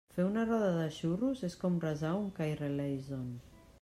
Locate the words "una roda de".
0.27-0.87